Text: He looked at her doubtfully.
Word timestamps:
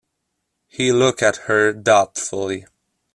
He 0.67 0.91
looked 0.91 1.21
at 1.21 1.35
her 1.45 1.71
doubtfully. 1.73 2.65